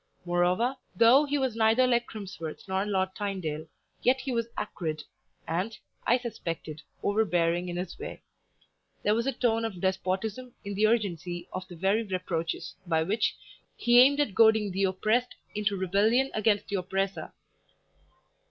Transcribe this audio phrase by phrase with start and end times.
[0.25, 3.67] Moreover, though he was neither like Crimsworth nor Lord Tynedale,
[4.01, 5.03] yet he was acrid,
[5.47, 5.77] and,
[6.07, 8.23] I suspected, overbearing in his way:
[9.03, 13.35] there was a tone of despotism in the urgency of the very reproaches by which
[13.75, 17.33] he aimed at goading the oppressed into rebellion against the oppressor.